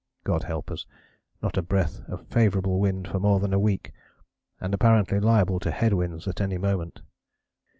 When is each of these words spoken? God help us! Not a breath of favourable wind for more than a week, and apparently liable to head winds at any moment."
God 0.23 0.41
help 0.41 0.71
us! 0.71 0.87
Not 1.43 1.57
a 1.57 1.61
breath 1.61 2.01
of 2.07 2.25
favourable 2.25 2.79
wind 2.79 3.07
for 3.07 3.19
more 3.19 3.39
than 3.39 3.53
a 3.53 3.59
week, 3.59 3.91
and 4.59 4.73
apparently 4.73 5.19
liable 5.19 5.59
to 5.59 5.69
head 5.69 5.93
winds 5.93 6.27
at 6.27 6.41
any 6.41 6.57
moment." 6.57 7.03